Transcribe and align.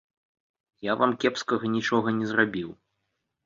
Я 0.89 0.95
вам 1.03 1.11
кепскага 1.25 1.73
нічога 1.77 2.17
не 2.19 2.25
зрабіў. 2.33 2.69